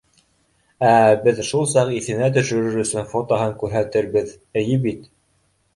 Ә 0.91 0.93
беҙ 1.27 1.41
шул 1.51 1.67
саҡ 1.73 1.93
иҫенә 1.99 2.31
төшөрөр 2.39 2.81
өсөн 2.85 3.07
фотоһын 3.13 3.55
күрһәтербеҙ, 3.65 4.37
эйе 4.65 4.83
бит! 4.89 5.09